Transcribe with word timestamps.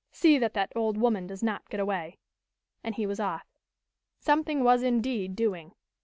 See 0.11 0.39
that 0.39 0.55
that 0.55 0.71
old 0.75 0.97
woman 0.97 1.27
does 1.27 1.43
not 1.43 1.69
get 1.69 1.79
away." 1.79 2.17
And 2.83 2.95
he 2.95 3.05
was 3.05 3.19
off. 3.19 3.45
Something 4.17 4.63
was 4.63 4.81
indeed 4.81 5.35
doing. 5.35 5.75